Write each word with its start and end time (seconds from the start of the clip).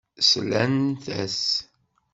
Slant-as. 0.29 1.41